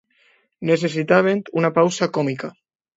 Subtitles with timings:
[0.69, 2.55] Necessitàvem una pausa còmica.